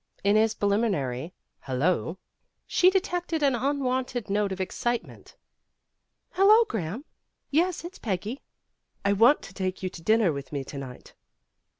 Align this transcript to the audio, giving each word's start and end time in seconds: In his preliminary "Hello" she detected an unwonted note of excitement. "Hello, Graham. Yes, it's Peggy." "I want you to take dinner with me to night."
In 0.23 0.35
his 0.35 0.55
preliminary 0.55 1.31
"Hello" 1.59 2.17
she 2.65 2.89
detected 2.89 3.43
an 3.43 3.53
unwonted 3.53 4.31
note 4.31 4.51
of 4.51 4.59
excitement. 4.59 5.35
"Hello, 6.31 6.63
Graham. 6.67 7.05
Yes, 7.51 7.85
it's 7.85 7.99
Peggy." 7.99 8.41
"I 9.05 9.13
want 9.13 9.45
you 9.47 9.53
to 9.53 9.53
take 9.53 10.03
dinner 10.03 10.33
with 10.33 10.51
me 10.51 10.63
to 10.63 10.77
night." 10.79 11.13